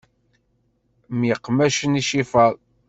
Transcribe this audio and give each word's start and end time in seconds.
Myeqmacen 1.19 1.99
icifaḍ. 2.01 2.55